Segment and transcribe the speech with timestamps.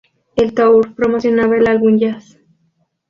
[0.35, 2.39] El Tour promocionaba el álbum Jazz.